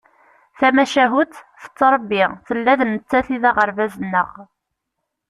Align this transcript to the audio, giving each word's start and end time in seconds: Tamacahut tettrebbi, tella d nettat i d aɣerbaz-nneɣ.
Tamacahut 0.59 1.33
tettrebbi, 1.61 2.23
tella 2.47 2.73
d 2.79 2.81
nettat 2.85 3.27
i 3.35 3.37
d 3.41 3.43
aɣerbaz-nneɣ. 3.49 4.31